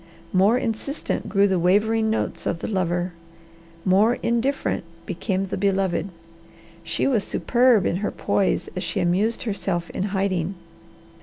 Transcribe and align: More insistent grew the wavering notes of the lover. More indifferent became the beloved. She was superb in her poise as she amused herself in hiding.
More 0.33 0.57
insistent 0.57 1.29
grew 1.29 1.47
the 1.47 1.59
wavering 1.59 2.09
notes 2.09 2.47
of 2.47 2.57
the 2.57 2.67
lover. 2.67 3.13
More 3.85 4.15
indifferent 4.23 4.83
became 5.05 5.45
the 5.45 5.57
beloved. 5.57 6.09
She 6.81 7.05
was 7.05 7.23
superb 7.23 7.85
in 7.85 7.97
her 7.97 8.09
poise 8.09 8.67
as 8.75 8.81
she 8.83 8.99
amused 8.99 9.43
herself 9.43 9.91
in 9.91 10.05
hiding. 10.05 10.55